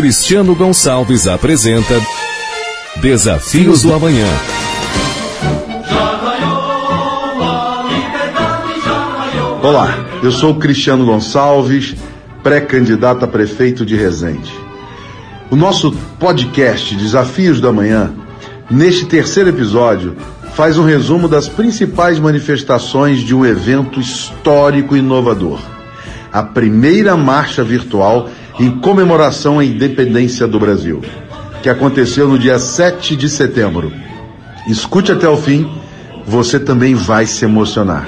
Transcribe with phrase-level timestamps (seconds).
[0.00, 2.00] Cristiano Gonçalves apresenta
[3.02, 4.26] Desafios do Amanhã.
[9.62, 11.94] Olá, eu sou Cristiano Gonçalves,
[12.42, 14.50] pré-candidato a prefeito de Resende.
[15.50, 18.10] O nosso podcast Desafios do Amanhã,
[18.70, 20.16] neste terceiro episódio,
[20.54, 25.60] faz um resumo das principais manifestações de um evento histórico e inovador.
[26.32, 31.00] A primeira marcha virtual em comemoração à independência do Brasil,
[31.62, 33.92] que aconteceu no dia 7 de setembro.
[34.66, 35.70] Escute até o fim,
[36.26, 38.06] você também vai se emocionar.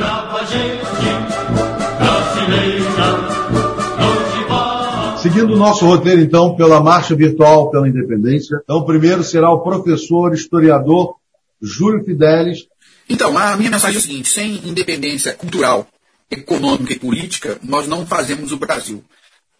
[5.22, 9.60] Seguindo o nosso roteiro, então, pela Marcha Virtual pela Independência, então, o primeiro será o
[9.60, 11.14] professor, historiador
[11.62, 12.66] Júlio Fidelis.
[13.08, 15.86] Então, a minha mensagem é a seguinte: sem independência cultural,
[16.28, 19.04] econômica e política, nós não fazemos o Brasil.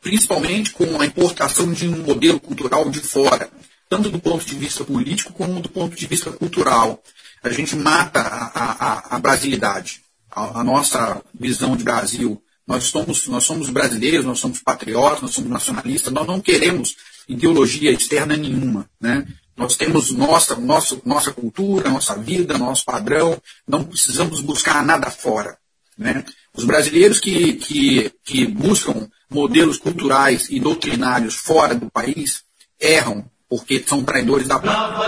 [0.02, 3.48] Principalmente com a importação de um modelo cultural de fora,
[3.88, 7.02] tanto do ponto de vista político como do ponto de vista cultural.
[7.42, 13.26] A gente mata a, a, a brasilidade, a, a nossa visão de Brasil nós somos,
[13.26, 16.96] nós somos brasileiros, nós somos patriotas, nós somos nacionalistas, nós não queremos
[17.28, 18.88] ideologia externa nenhuma.
[19.00, 19.26] Né?
[19.56, 25.58] Nós temos nossa, nossa, nossa cultura, nossa vida, nosso padrão, não precisamos buscar nada fora.
[25.98, 26.24] Né?
[26.56, 32.44] Os brasileiros que, que, que buscam modelos culturais e doutrinários fora do país
[32.78, 35.02] erram, porque são traidores da pátria.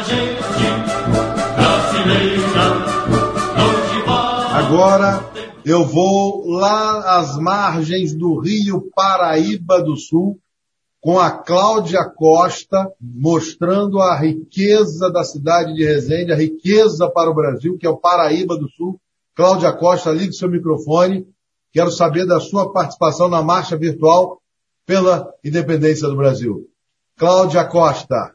[4.53, 5.31] Agora
[5.65, 10.39] eu vou lá às margens do Rio Paraíba do Sul
[11.01, 17.35] com a Cláudia Costa mostrando a riqueza da cidade de Resende, a riqueza para o
[17.35, 18.99] Brasil, que é o Paraíba do Sul.
[19.35, 21.27] Cláudia Costa, ligue seu microfone.
[21.75, 24.41] Quero saber da sua participação na marcha virtual
[24.87, 26.71] pela independência do Brasil.
[27.17, 28.33] Cláudia Costa.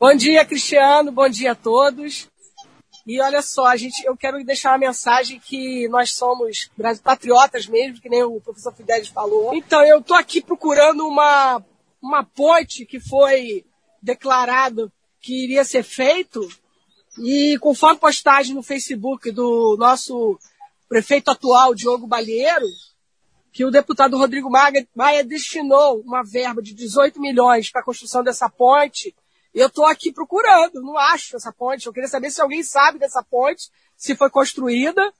[0.00, 1.12] Bom dia, Cristiano.
[1.12, 2.26] Bom dia a todos.
[3.06, 6.70] E olha só, a gente, eu quero deixar uma mensagem que nós somos
[7.04, 9.54] patriotas mesmo, que nem o professor Fidelis falou.
[9.54, 11.62] Então, eu estou aqui procurando uma,
[12.00, 13.62] uma ponte que foi
[14.00, 14.90] declarado
[15.20, 16.48] que iria ser feito
[17.18, 20.38] e conforme postagem no Facebook do nosso
[20.90, 22.66] prefeito atual, Diogo Balheiro,
[23.50, 28.50] que o deputado Rodrigo Maia destinou uma verba de 18 milhões para a construção dessa
[28.50, 29.14] ponte
[29.52, 31.86] eu estou aqui procurando, não acho essa ponte.
[31.86, 35.12] Eu queria saber se alguém sabe dessa ponte, se foi construída,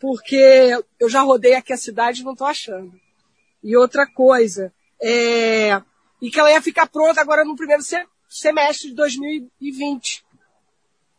[0.00, 2.92] porque eu já rodei aqui a cidade e não estou achando.
[3.62, 5.80] E outra coisa, é,
[6.20, 7.82] e que ela ia ficar pronta agora no primeiro
[8.28, 10.24] semestre de 2020.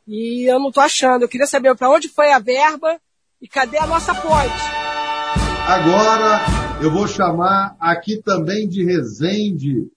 [0.06, 1.24] E eu não estou achando.
[1.24, 3.02] Eu queria saber para onde foi a verba
[3.42, 4.88] e cadê a nossa ponte.
[5.68, 9.88] Agora eu vou chamar aqui também de Resende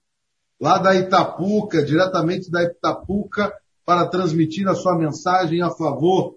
[0.61, 3.53] lá da Itapuca, diretamente da Itapuca,
[3.85, 6.37] para transmitir a sua mensagem a favor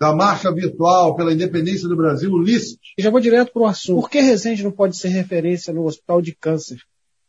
[0.00, 2.78] da marcha virtual pela independência do Brasil, Ulisses.
[2.96, 4.00] Já vou direto para o assunto.
[4.00, 6.78] Por que Resende não pode ser referência no hospital de câncer,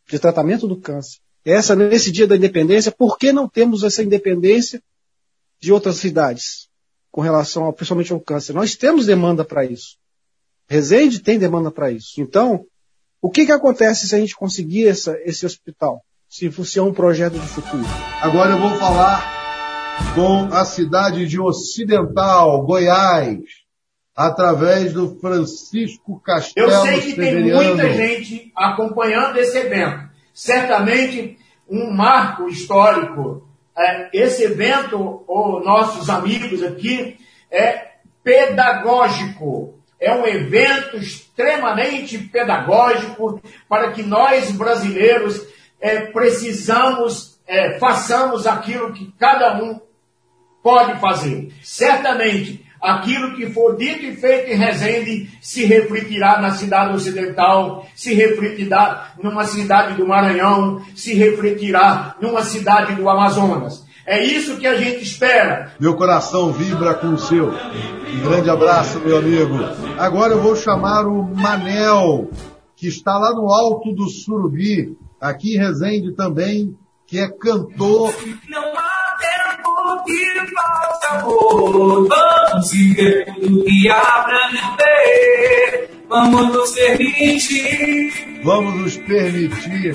[0.08, 1.18] de tratamento do câncer?
[1.44, 4.82] Essa, nesse dia da independência, por que não temos essa independência
[5.60, 6.69] de outras cidades
[7.12, 8.54] com relação, ao, principalmente ao câncer?
[8.54, 9.98] Nós temos demanda para isso.
[10.68, 12.22] Resende tem demanda para isso.
[12.22, 12.66] Então,
[13.22, 16.04] o que, que acontece se a gente conseguir essa, esse hospital?
[16.30, 17.84] se fosse um projeto de futuro.
[18.22, 23.40] Agora eu vou falar com a cidade de Ocidental, Goiás,
[24.16, 27.60] através do Francisco Castelo Eu sei que Severiano.
[27.60, 30.08] tem muita gente acompanhando esse evento.
[30.32, 31.38] Certamente
[31.68, 33.49] um marco histórico.
[33.78, 37.18] É, esse evento, os nossos amigos aqui,
[37.50, 37.90] é
[38.24, 39.80] pedagógico.
[40.00, 45.46] É um evento extremamente pedagógico para que nós brasileiros
[45.80, 49.80] é, precisamos, é, façamos aquilo que cada um
[50.64, 51.54] pode fazer.
[51.64, 58.14] Certamente, aquilo que for dito e feito em Resende se refletirá na cidade ocidental, se
[58.14, 63.88] refletirá numa cidade do Maranhão, se refletirá numa cidade do Amazonas.
[64.06, 65.74] É isso que a gente espera.
[65.80, 67.50] Meu coração vibra com o seu.
[67.50, 69.56] Um grande abraço, meu amigo.
[70.00, 72.28] Agora eu vou chamar o Manel,
[72.76, 76.76] que está lá no alto do Surubi, aqui em Resende também,
[77.06, 78.14] que é cantor.
[80.06, 88.42] Que falta amor, vamos viver tudo que há pra viver, vamos nos permitir.
[88.44, 89.94] Vamos nos permitir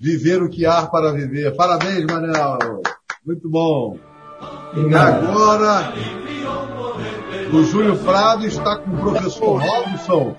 [0.00, 1.54] viver o que há para viver.
[1.56, 2.82] Parabéns, Manel.
[3.24, 3.98] Muito bom.
[4.76, 5.92] E agora,
[7.52, 10.36] o Júlio Prado está com o professor Robson,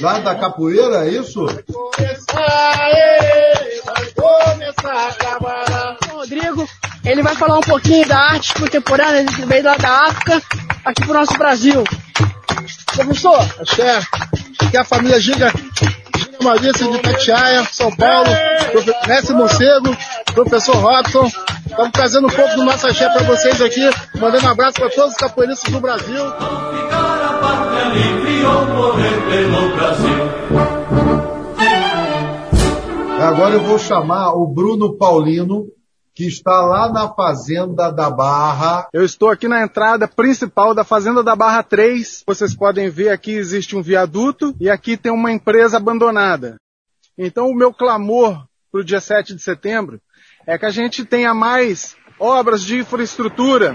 [0.00, 1.46] lá da capoeira, é isso?
[1.72, 2.90] Começar,
[3.84, 4.72] vai começar.
[6.22, 6.68] Rodrigo,
[7.04, 10.42] ele vai falar um pouquinho da arte contemporânea que veio lá da África
[10.84, 11.84] aqui pro nosso Brasil.
[12.94, 13.38] Professor?
[13.60, 13.98] Axé,
[14.60, 15.52] aqui é a família Giga,
[16.16, 18.28] Giga Maurício de Tatiaia, São Paulo,
[19.06, 19.96] Mestre Morcego,
[20.34, 21.30] professor Robson.
[21.66, 23.88] Estamos trazendo um pouco do nosso axé para vocês aqui,
[24.18, 26.22] mandando um abraço para todos os capoeiristas do Brasil.
[33.20, 35.66] Agora eu vou chamar o Bruno Paulino,
[36.14, 38.88] que está lá na Fazenda da Barra.
[38.92, 42.22] Eu estou aqui na entrada principal da Fazenda da Barra 3.
[42.26, 46.56] Vocês podem ver aqui existe um viaduto e aqui tem uma empresa abandonada.
[47.16, 50.00] Então o meu clamor para o dia 7 de setembro
[50.46, 53.74] é que a gente tenha mais obras de infraestrutura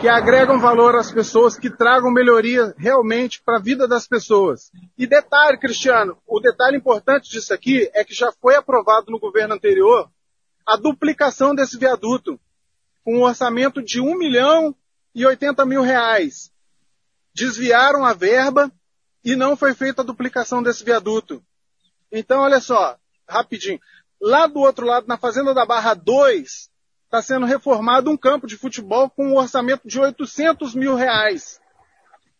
[0.00, 4.70] que agregam valor às pessoas, que tragam melhoria realmente para a vida das pessoas.
[4.96, 9.54] E detalhe, Cristiano, o detalhe importante disso aqui é que já foi aprovado no governo
[9.54, 10.08] anterior
[10.66, 12.38] a duplicação desse viaduto,
[13.04, 14.74] com um orçamento de 1 milhão
[15.14, 16.52] e 80 mil reais.
[17.34, 18.70] Desviaram a verba
[19.24, 21.42] e não foi feita a duplicação desse viaduto.
[22.10, 22.98] Então, olha só,
[23.28, 23.80] rapidinho.
[24.20, 26.70] Lá do outro lado, na Fazenda da Barra 2,
[27.04, 31.60] está sendo reformado um campo de futebol com um orçamento de 800 mil reais.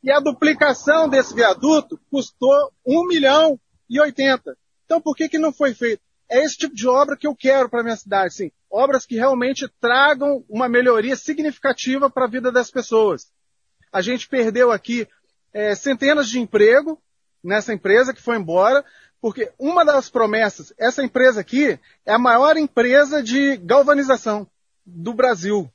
[0.03, 3.59] E a duplicação desse viaduto custou 1 milhão
[3.89, 4.57] e 80.
[4.85, 6.03] Então por que, que não foi feito?
[6.31, 8.53] É esse tipo de obra que eu quero para minha cidade, sim.
[8.71, 13.33] Obras que realmente tragam uma melhoria significativa para a vida das pessoas.
[13.93, 15.09] A gente perdeu aqui
[15.53, 17.03] é, centenas de emprego
[17.43, 18.85] nessa empresa que foi embora,
[19.21, 24.47] porque uma das promessas, essa empresa aqui é a maior empresa de galvanização
[24.87, 25.69] do Brasil.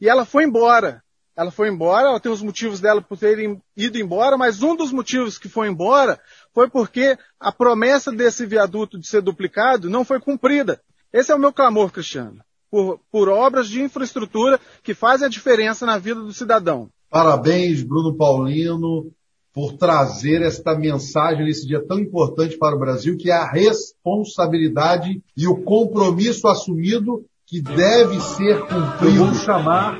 [0.00, 1.04] E ela foi embora.
[1.36, 4.92] Ela foi embora, ela tem os motivos dela por terem ido embora, mas um dos
[4.92, 6.20] motivos que foi embora
[6.54, 10.80] foi porque a promessa desse viaduto de ser duplicado não foi cumprida.
[11.12, 12.40] Esse é o meu clamor, Cristiano.
[12.70, 16.88] Por, por obras de infraestrutura que fazem a diferença na vida do cidadão.
[17.10, 19.10] Parabéns, Bruno Paulino,
[19.52, 25.22] por trazer esta mensagem nesse dia tão importante para o Brasil, que é a responsabilidade
[25.36, 29.16] e o compromisso assumido que deve ser cumprido.
[29.16, 29.98] Eu vou chamar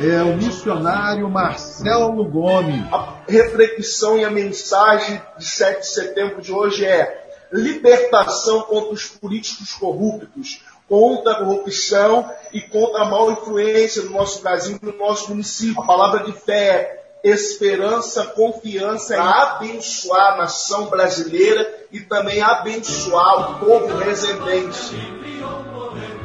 [0.00, 2.82] é, o missionário Marcelo Gomes.
[2.92, 7.20] A reflexão e a mensagem de 7 de setembro de hoje é
[7.52, 14.42] libertação contra os políticos corruptos, contra a corrupção e contra a mal influência no nosso
[14.42, 15.82] Brasil e no nosso município.
[15.82, 23.52] A palavra de fé é esperança, confiança para abençoar a nação brasileira e também abençoar
[23.52, 24.96] o povo residente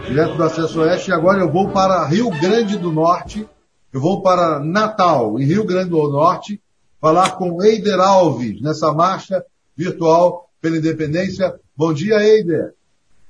[0.07, 3.47] direto do Acesso Oeste, e agora eu vou para Rio Grande do Norte,
[3.97, 6.61] eu vou para Natal, em Rio Grande do Norte,
[7.01, 9.43] falar com Eider Alves, nessa marcha
[9.75, 11.59] virtual pela independência.
[11.75, 12.75] Bom dia, Eider.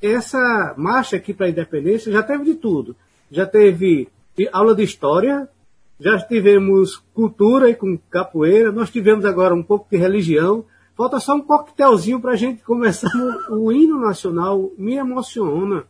[0.01, 2.97] Essa marcha aqui para a independência já teve de tudo.
[3.31, 4.09] Já teve
[4.51, 5.47] aula de história,
[5.97, 10.65] já tivemos cultura e com capoeira, nós tivemos agora um pouco de religião.
[10.97, 13.09] Falta só um coquetelzinho para a gente começar.
[13.49, 15.85] O hino nacional me emociona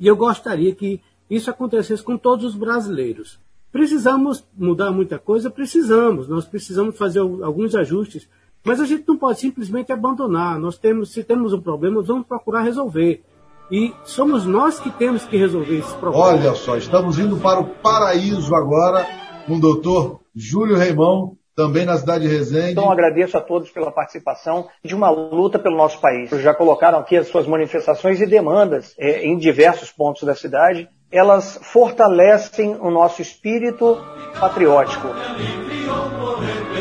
[0.00, 0.98] e eu gostaria que
[1.28, 3.38] isso acontecesse com todos os brasileiros.
[3.72, 5.50] Precisamos mudar muita coisa?
[5.50, 6.28] Precisamos.
[6.28, 8.28] Nós precisamos fazer alguns ajustes.
[8.62, 10.58] Mas a gente não pode simplesmente abandonar.
[10.58, 13.24] Nós temos, se temos um problema, vamos procurar resolver.
[13.70, 16.26] E somos nós que temos que resolver esse problema.
[16.26, 19.06] Olha só, estamos indo para o paraíso agora
[19.46, 22.72] com o doutor Júlio Reimão, também na cidade de Resende.
[22.72, 26.30] Então agradeço a todos pela participação de uma luta pelo nosso país.
[26.30, 30.88] Já colocaram aqui as suas manifestações e demandas é, em diversos pontos da cidade.
[31.12, 33.98] Elas fortalecem o nosso espírito
[34.40, 35.08] patriótico.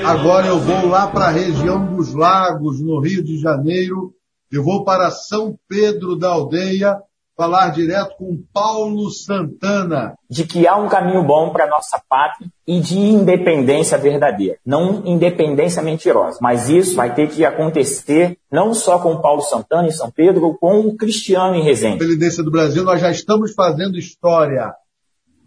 [0.05, 4.13] Agora eu vou lá para a região dos Lagos, no Rio de Janeiro.
[4.50, 6.97] Eu vou para São Pedro da Aldeia,
[7.41, 10.13] falar direto com Paulo Santana.
[10.29, 15.81] De que há um caminho bom para nossa pátria e de independência verdadeira, não independência
[15.81, 16.38] mentirosa.
[16.39, 20.81] Mas isso vai ter que acontecer não só com Paulo Santana em São Pedro, com
[20.81, 21.95] o Cristiano em Resende.
[21.95, 24.71] Independência do Brasil, nós já estamos fazendo história.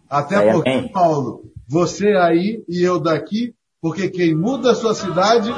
[0.09, 0.91] Até é, porque, bem.
[0.91, 5.49] Paulo, você aí e eu daqui, porque quem muda a sua cidade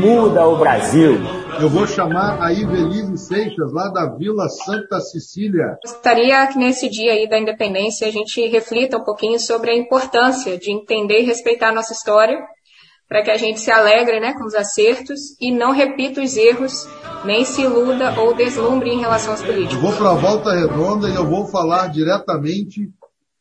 [0.00, 1.20] muda o Brasil.
[1.58, 5.78] Eu vou chamar a Ivelise Seixas, lá da Vila Santa Cecília.
[5.84, 10.56] Gostaria que nesse dia aí da independência a gente reflita um pouquinho sobre a importância
[10.58, 12.38] de entender e respeitar a nossa história,
[13.08, 16.86] para que a gente se alegre né, com os acertos e não repita os erros,
[17.24, 19.74] nem se iluda ou deslumbre em relação aos políticos.
[19.74, 22.88] Eu vou para a volta redonda e eu vou falar diretamente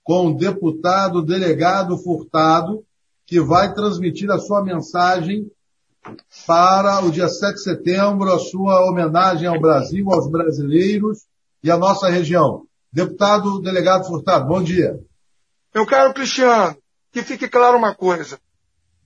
[0.03, 2.83] com o deputado delegado Furtado,
[3.27, 5.45] que vai transmitir a sua mensagem
[6.45, 11.25] para o dia 7 de setembro, a sua homenagem ao Brasil, aos brasileiros
[11.63, 12.65] e a nossa região.
[12.91, 14.99] Deputado Delegado Furtado, bom dia.
[15.73, 16.75] Meu caro Cristiano,
[17.11, 18.39] que fique claro uma coisa.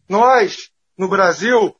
[0.07, 1.75] Nós, no Brasil,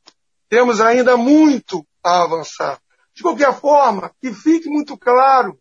[0.49, 2.79] temos ainda muito a avançar.
[3.15, 5.57] De qualquer forma, que fique muito claro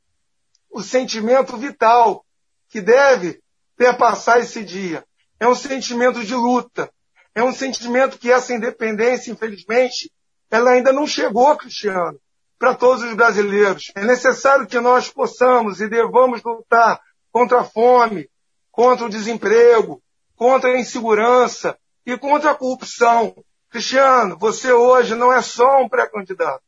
[0.71, 2.25] o sentimento vital
[2.69, 3.41] que deve
[3.77, 5.05] perpassar esse dia.
[5.39, 6.91] É um sentimento de luta.
[7.35, 10.11] É um sentimento que essa independência, infelizmente,
[10.51, 12.19] ela ainda não chegou, Cristiano,
[12.59, 13.91] para todos os brasileiros.
[13.95, 17.01] É necessário que nós possamos e devamos lutar
[17.33, 18.29] contra a fome,
[18.71, 20.03] contra o desemprego,
[20.37, 23.35] contra a insegurança e contra a corrupção.
[23.71, 26.63] Cristiano, você hoje não é só um pré-candidato.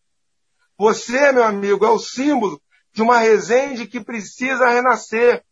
[0.79, 2.61] Você, meu amigo, é o símbolo
[2.93, 5.45] de uma Resende que precisa renascer.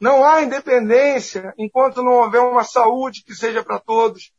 [0.00, 4.32] Não há independência enquanto não houver uma saúde que seja para todos,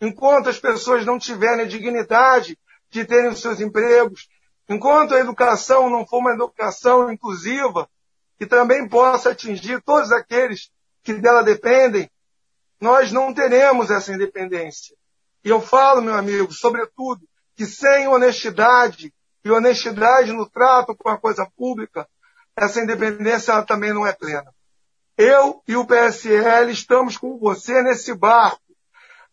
[0.00, 2.58] enquanto as pessoas não tiverem a dignidade
[2.90, 4.28] de terem os seus empregos,
[4.68, 7.88] enquanto a educação não for uma educação inclusiva,
[8.38, 10.70] que também possa atingir todos aqueles
[11.02, 12.10] que dela dependem,
[12.78, 14.94] nós não teremos essa independência.
[15.42, 21.16] E eu falo, meu amigo, sobretudo, que sem honestidade, e honestidade no trato com a
[21.16, 22.06] coisa pública,
[22.54, 24.52] essa independência também não é plena.
[25.16, 28.60] Eu e o PSL estamos com você nesse barco.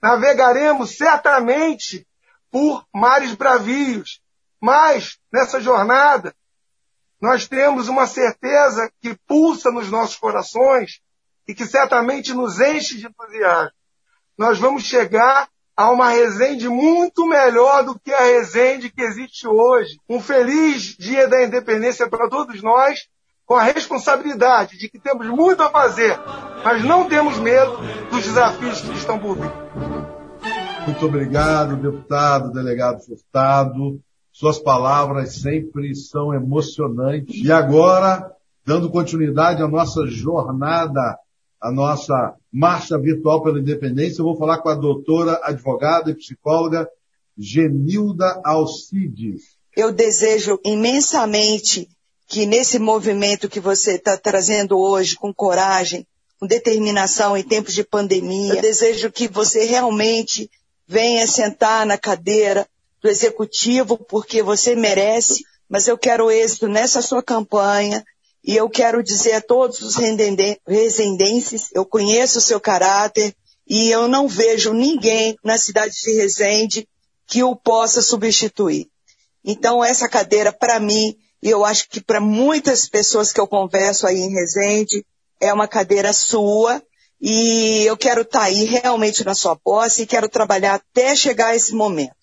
[0.01, 2.07] Navegaremos certamente
[2.49, 4.21] por mares bravios,
[4.61, 6.33] mas nessa jornada
[7.19, 11.01] nós temos uma certeza que pulsa nos nossos corações
[11.47, 13.71] e que certamente nos enche de entusiasmo.
[14.37, 19.97] Nós vamos chegar a uma Resende muito melhor do que a Resende que existe hoje.
[20.07, 23.07] Um feliz dia da independência para todos nós,
[23.45, 26.17] com a responsabilidade de que temos muito a fazer,
[26.63, 27.77] mas não temos medo
[28.09, 29.51] dos desafios que estão por vir.
[30.85, 34.01] Muito obrigado, deputado, delegado Furtado.
[34.31, 37.43] Suas palavras sempre são emocionantes.
[37.43, 38.31] E agora,
[38.65, 41.17] dando continuidade à nossa jornada,
[41.61, 46.89] à nossa marcha virtual pela independência, eu vou falar com a doutora, advogada e psicóloga
[47.37, 49.57] Genilda Alcides.
[49.75, 51.87] Eu desejo imensamente
[52.33, 56.03] que nesse movimento que você está trazendo hoje, com coragem,
[56.39, 60.49] com determinação em tempos de pandemia, eu desejo que você realmente
[60.87, 62.67] venha sentar na cadeira
[62.99, 68.03] do executivo, porque você merece, mas eu quero êxito nessa sua campanha.
[68.43, 73.35] E eu quero dizer a todos os resendenses, eu conheço o seu caráter
[73.67, 76.87] e eu não vejo ninguém na cidade de Resende
[77.27, 78.87] que o possa substituir.
[79.45, 84.07] Então essa cadeira, para mim, e eu acho que para muitas pessoas que eu converso
[84.07, 85.05] aí em Resende,
[85.41, 86.81] é uma cadeira sua,
[87.19, 91.47] e eu quero estar tá aí realmente na sua posse e quero trabalhar até chegar
[91.47, 92.15] a esse momento.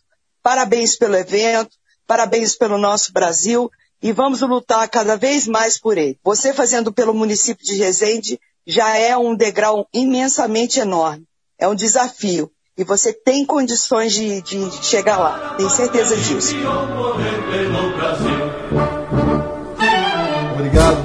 [0.43, 1.71] Parabéns pelo evento,
[2.07, 3.71] parabéns pelo nosso Brasil
[4.03, 6.19] e vamos lutar cada vez mais por ele.
[6.25, 11.27] Você fazendo pelo município de Resende já é um degrau imensamente enorme.
[11.59, 12.51] É um desafio.
[12.77, 15.55] E você tem condições de, de chegar lá.
[15.57, 16.55] Tenho certeza disso.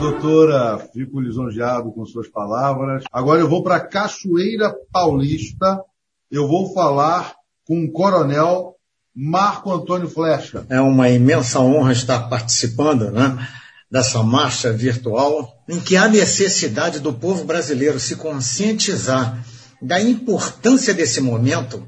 [0.06, 0.78] Doutora.
[0.94, 3.04] Fico lisonjeado com suas palavras.
[3.12, 5.82] Agora eu vou para Cachoeira Paulista.
[6.30, 7.34] Eu vou falar
[7.66, 8.76] com o coronel
[9.16, 10.64] Marco Antônio Flecha.
[10.70, 13.48] É uma imensa honra estar participando né,
[13.90, 19.44] dessa marcha virtual em que há necessidade do povo brasileiro se conscientizar
[19.82, 21.88] da importância desse momento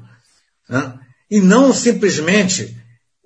[0.68, 0.94] né,
[1.30, 2.76] e não simplesmente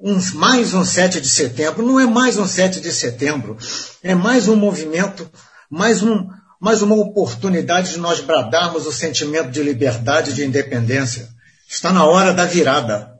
[0.03, 1.87] um, mais um 7 de setembro.
[1.87, 3.57] Não é mais um 7 de setembro,
[4.03, 5.31] é mais um movimento,
[5.71, 6.27] mais, um,
[6.61, 11.29] mais uma oportunidade de nós bradarmos o sentimento de liberdade e de independência.
[11.69, 13.13] Está na hora da virada.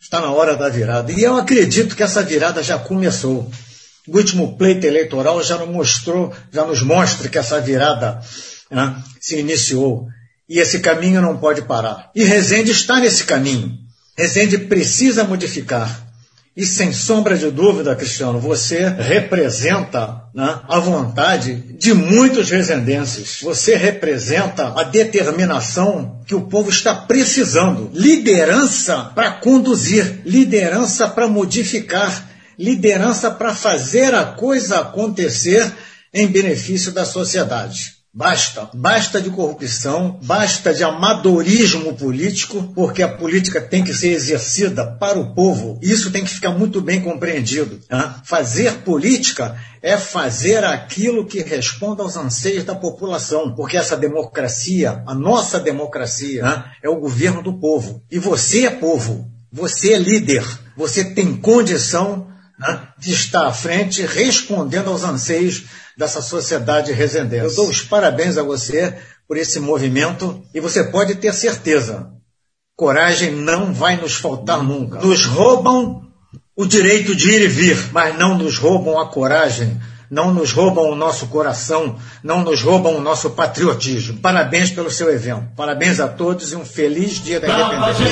[0.00, 1.12] Está na hora da virada.
[1.12, 3.50] E eu acredito que essa virada já começou.
[4.08, 8.20] O último pleito eleitoral já nos mostrou, já nos mostra que essa virada
[8.70, 10.06] né, se iniciou.
[10.48, 12.10] E esse caminho não pode parar.
[12.14, 13.78] E Rezende está nesse caminho.
[14.16, 16.09] Rezende precisa modificar.
[16.56, 23.38] E sem sombra de dúvida, Cristiano, você representa né, a vontade de muitos resendenses.
[23.40, 27.90] Você representa a determinação que o povo está precisando.
[27.94, 32.28] Liderança para conduzir, liderança para modificar,
[32.58, 35.72] liderança para fazer a coisa acontecer
[36.12, 37.99] em benefício da sociedade.
[38.12, 44.84] Basta, basta de corrupção, basta de amadorismo político, porque a política tem que ser exercida
[44.84, 45.78] para o povo.
[45.80, 47.78] Isso tem que ficar muito bem compreendido.
[47.88, 48.14] Né?
[48.24, 55.14] Fazer política é fazer aquilo que responda aos anseios da população, porque essa democracia, a
[55.14, 58.02] nossa democracia, né, é o governo do povo.
[58.10, 60.44] E você é povo, você é líder,
[60.76, 62.29] você tem condição
[62.60, 65.64] né, de estar à frente, respondendo aos anseios
[65.96, 67.46] dessa sociedade resendense.
[67.46, 68.94] Eu dou os parabéns a você
[69.26, 72.10] por esse movimento e você pode ter certeza,
[72.76, 75.00] coragem não vai nos faltar nunca.
[75.00, 76.02] Nos roubam
[76.56, 80.90] o direito de ir e vir, mas não nos roubam a coragem, não nos roubam
[80.90, 84.18] o nosso coração, não nos roubam o nosso patriotismo.
[84.18, 85.48] Parabéns pelo seu evento.
[85.56, 88.04] Parabéns a todos e um feliz dia da independência.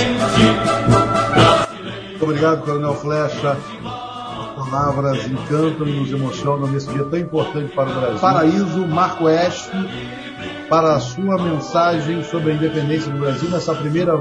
[2.10, 3.56] Muito obrigado, Coronel Flecha.
[4.68, 8.20] As palavras encantam e nos emocionam nesse dia tão importante para o Brasil.
[8.20, 9.70] Paraíso, Marco Oeste,
[10.68, 14.12] para a sua mensagem sobre a independência do Brasil nessa primeira,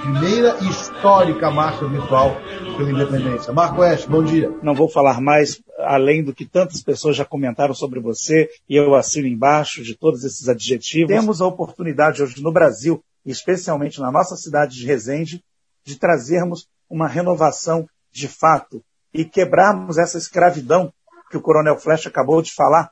[0.00, 2.36] primeira histórica marcha virtual
[2.76, 3.52] pela independência.
[3.52, 4.56] Marco Oeste, bom dia.
[4.62, 8.94] Não vou falar mais além do que tantas pessoas já comentaram sobre você e eu
[8.94, 11.08] assino embaixo de todos esses adjetivos.
[11.08, 15.42] Temos a oportunidade hoje no Brasil, especialmente na nossa cidade de Resende,
[15.84, 18.80] de trazermos uma renovação de fato
[19.12, 20.92] e quebrarmos essa escravidão
[21.30, 22.90] que o Coronel Flecha acabou de falar.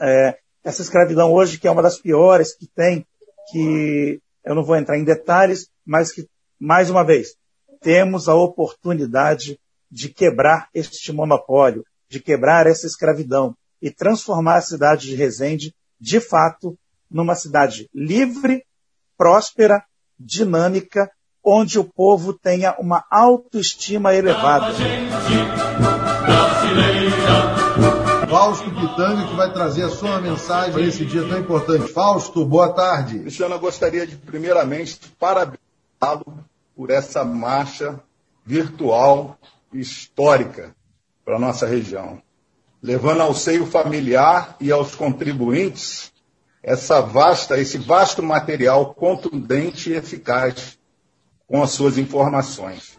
[0.00, 3.06] É, essa escravidão hoje, que é uma das piores que tem,
[3.50, 6.28] que eu não vou entrar em detalhes, mas que,
[6.58, 7.36] mais uma vez,
[7.80, 15.06] temos a oportunidade de quebrar este monopólio, de quebrar essa escravidão e transformar a cidade
[15.08, 16.78] de Resende, de fato,
[17.10, 18.64] numa cidade livre,
[19.16, 19.84] próspera,
[20.18, 21.10] dinâmica,
[21.44, 24.72] onde o povo tenha uma autoestima elevada.
[28.28, 31.92] Fausto Pitanga, que vai trazer a sua mensagem nesse dia tão importante.
[31.92, 33.20] Fausto, boa tarde.
[33.20, 38.00] Cristiano, eu gostaria de, primeiramente, parabenizá-lo por essa marcha
[38.44, 39.38] virtual
[39.72, 40.74] histórica
[41.24, 42.20] para a nossa região,
[42.82, 46.12] levando ao seio familiar e aos contribuintes
[46.62, 50.78] essa vasta, esse vasto material contundente e eficaz
[51.46, 52.98] com as suas informações.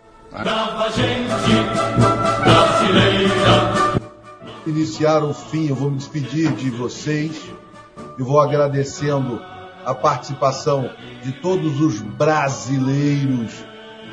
[2.43, 3.75] Brasileira
[4.67, 7.41] iniciar o fim, eu vou me despedir de vocês.
[8.17, 9.39] Eu vou agradecendo
[9.85, 10.89] a participação
[11.21, 13.53] de todos os brasileiros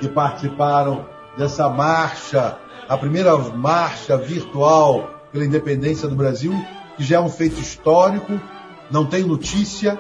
[0.01, 1.07] que participaram
[1.39, 6.53] dessa marcha, a primeira marcha virtual pela independência do Brasil,
[6.97, 8.39] que já é um feito histórico.
[8.91, 9.99] Não tem notícia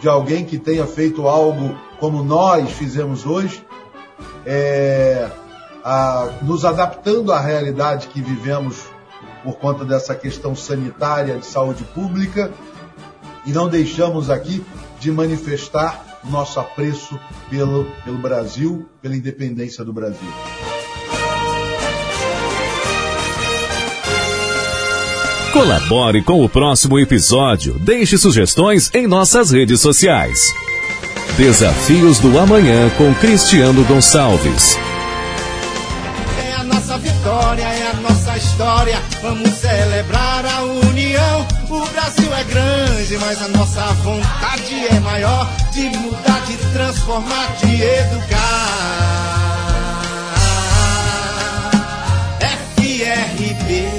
[0.00, 3.64] de alguém que tenha feito algo como nós fizemos hoje,
[4.44, 5.28] é,
[5.84, 8.84] a, nos adaptando à realidade que vivemos
[9.42, 12.52] por conta dessa questão sanitária de saúde pública
[13.44, 14.64] e não deixamos aqui
[14.98, 20.28] de manifestar nosso apreço pelo, pelo Brasil, pela independência do Brasil.
[25.56, 27.78] Colabore com o próximo episódio.
[27.78, 30.38] Deixe sugestões em nossas redes sociais.
[31.38, 34.78] Desafios do Amanhã com Cristiano Gonçalves.
[36.46, 39.00] É a nossa vitória, é a nossa história.
[39.22, 41.46] Vamos celebrar a união.
[41.70, 47.82] O Brasil é grande, mas a nossa vontade é maior de mudar, de transformar, de
[47.82, 49.06] educar.
[52.76, 53.95] FRB